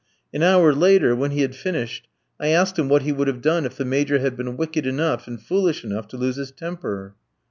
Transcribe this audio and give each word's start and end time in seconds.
An 0.33 0.41
hour 0.41 0.73
later, 0.73 1.15
when 1.15 1.29
he 1.29 1.41
had 1.41 1.53
finished, 1.55 2.07
I 2.39 2.47
asked 2.47 2.79
him 2.79 2.89
what 2.89 3.03
he 3.03 3.11
would 3.11 3.27
have 3.27 3.39
done 3.39 3.65
if 3.67 3.77
the 3.77 3.85
Major 3.85 4.17
had 4.17 4.35
been 4.35 4.57
wicked 4.57 4.87
enough 4.87 5.27
and 5.27 5.39
foolish 5.39 5.83
enough 5.83 6.07
to 6.07 6.17
lose 6.17 6.37
his 6.37 6.49
temper. 6.49 7.13